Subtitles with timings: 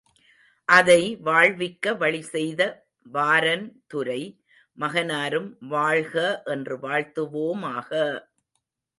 [0.69, 2.61] அதை வாழ்விக்க வழிசெய்த
[3.05, 4.21] வாரன் துரை
[4.77, 6.15] மகனாரும் வாழ்க
[6.45, 7.91] என்று வாழ்த்துவோமாக!